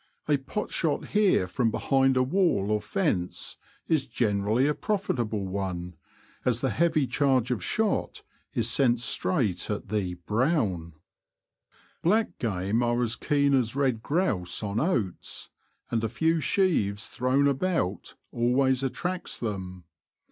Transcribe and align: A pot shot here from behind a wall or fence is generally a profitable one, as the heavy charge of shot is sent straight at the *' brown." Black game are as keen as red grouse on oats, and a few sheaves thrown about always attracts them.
A 0.27 0.37
pot 0.37 0.71
shot 0.71 1.09
here 1.09 1.45
from 1.45 1.69
behind 1.69 2.17
a 2.17 2.23
wall 2.23 2.71
or 2.71 2.81
fence 2.81 3.57
is 3.87 4.07
generally 4.07 4.65
a 4.65 4.73
profitable 4.73 5.45
one, 5.45 5.93
as 6.43 6.61
the 6.61 6.71
heavy 6.71 7.05
charge 7.05 7.51
of 7.51 7.63
shot 7.63 8.23
is 8.55 8.67
sent 8.67 8.99
straight 8.99 9.69
at 9.69 9.89
the 9.89 10.15
*' 10.23 10.25
brown." 10.35 10.93
Black 12.01 12.39
game 12.39 12.81
are 12.81 13.03
as 13.03 13.15
keen 13.15 13.53
as 13.53 13.75
red 13.75 14.01
grouse 14.01 14.63
on 14.63 14.79
oats, 14.79 15.51
and 15.91 16.03
a 16.03 16.09
few 16.09 16.39
sheaves 16.39 17.05
thrown 17.05 17.47
about 17.47 18.15
always 18.31 18.81
attracts 18.81 19.37
them. 19.37 19.83